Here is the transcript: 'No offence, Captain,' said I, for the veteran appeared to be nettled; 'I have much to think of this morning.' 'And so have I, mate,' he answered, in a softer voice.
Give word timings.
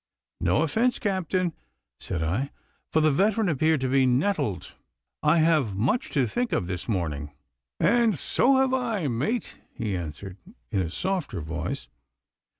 'No 0.39 0.63
offence, 0.63 0.97
Captain,' 0.97 1.53
said 1.99 2.23
I, 2.23 2.49
for 2.91 3.01
the 3.01 3.11
veteran 3.11 3.47
appeared 3.47 3.81
to 3.81 3.87
be 3.87 4.07
nettled; 4.07 4.73
'I 5.21 5.37
have 5.37 5.75
much 5.75 6.09
to 6.13 6.25
think 6.25 6.51
of 6.51 6.65
this 6.65 6.89
morning.' 6.89 7.29
'And 7.79 8.15
so 8.17 8.55
have 8.57 8.73
I, 8.73 9.05
mate,' 9.07 9.59
he 9.75 9.95
answered, 9.95 10.37
in 10.71 10.81
a 10.81 10.89
softer 10.89 11.39
voice. 11.39 11.87